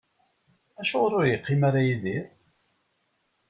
Acuɣer 0.81 1.11
ur 1.19 1.25
yeqqim 1.27 1.61
ara 1.67 1.81
Yidir? 1.87 2.25